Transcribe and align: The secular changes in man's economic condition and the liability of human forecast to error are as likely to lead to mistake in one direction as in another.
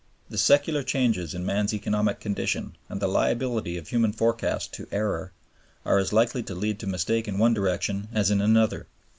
The 0.31 0.37
secular 0.39 0.81
changes 0.81 1.35
in 1.35 1.45
man's 1.45 1.75
economic 1.75 2.19
condition 2.19 2.75
and 2.89 2.99
the 2.99 3.05
liability 3.07 3.77
of 3.77 3.89
human 3.89 4.11
forecast 4.13 4.73
to 4.73 4.87
error 4.91 5.31
are 5.85 5.99
as 5.99 6.11
likely 6.11 6.41
to 6.41 6.55
lead 6.55 6.79
to 6.79 6.87
mistake 6.87 7.27
in 7.27 7.37
one 7.37 7.53
direction 7.53 8.07
as 8.11 8.31
in 8.31 8.41
another. 8.41 8.87